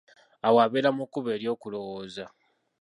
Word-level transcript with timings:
Awo 0.47 0.57
abera 0.65 0.89
mu 0.97 1.03
kkubo 1.07 1.27
ery'okulowooza. 1.35 2.25